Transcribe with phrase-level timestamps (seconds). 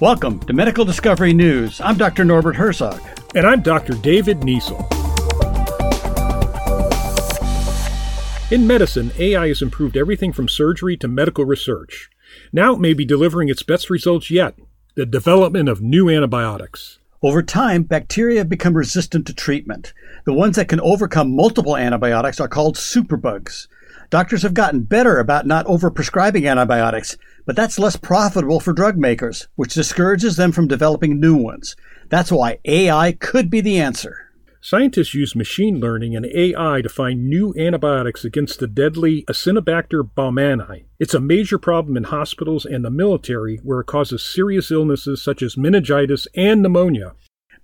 [0.00, 1.80] Welcome to Medical Discovery News.
[1.80, 2.24] I'm Dr.
[2.24, 3.00] Norbert Herzog.
[3.34, 3.94] And I'm Dr.
[3.94, 4.78] David Niesel.
[8.52, 12.08] In medicine, AI has improved everything from surgery to medical research.
[12.52, 14.54] Now it may be delivering its best results yet
[14.94, 16.98] the development of new antibiotics.
[17.20, 19.92] Over time, bacteria become resistant to treatment.
[20.24, 23.66] The ones that can overcome multiple antibiotics are called superbugs.
[24.08, 29.48] Doctors have gotten better about not overprescribing antibiotics, but that's less profitable for drug makers,
[29.56, 31.74] which discourages them from developing new ones.
[32.08, 34.27] That's why AI could be the answer.
[34.60, 40.84] Scientists use machine learning and AI to find new antibiotics against the deadly Acinetobacter baumannii.
[40.98, 45.42] It's a major problem in hospitals and the military where it causes serious illnesses such
[45.42, 47.14] as meningitis and pneumonia.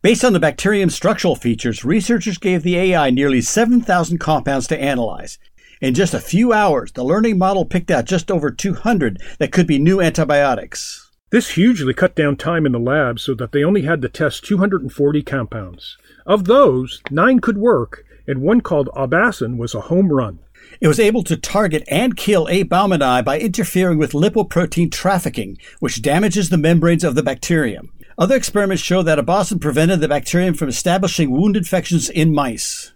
[0.02, 5.38] Based on the bacterium's structural features, researchers gave the AI nearly 7,000 compounds to analyze.
[5.80, 9.66] In just a few hours, the learning model picked out just over 200 that could
[9.66, 11.03] be new antibiotics.
[11.34, 14.44] This hugely cut down time in the lab so that they only had to test
[14.44, 15.98] 240 compounds.
[16.24, 20.38] Of those, nine could work, and one called abaucin was a home run.
[20.80, 22.62] It was able to target and kill A.
[22.62, 27.92] baumannii by interfering with lipoprotein trafficking, which damages the membranes of the bacterium.
[28.16, 32.92] Other experiments show that abaucin prevented the bacterium from establishing wound infections in mice.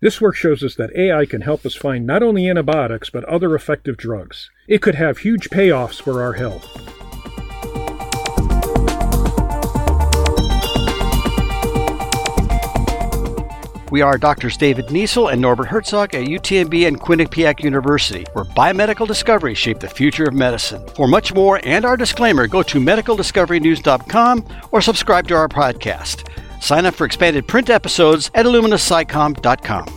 [0.00, 3.54] This work shows us that AI can help us find not only antibiotics but other
[3.54, 4.50] effective drugs.
[4.66, 6.85] It could have huge payoffs for our health.
[13.96, 19.06] We are Doctors David Niesel and Norbert Herzog at UTMB and Quinnipiac University, where biomedical
[19.06, 20.86] discoveries shape the future of medicine.
[20.88, 26.30] For much more and our disclaimer, go to medicaldiscoverynews.com or subscribe to our podcast.
[26.60, 29.95] Sign up for expanded print episodes at illuminascicom.com.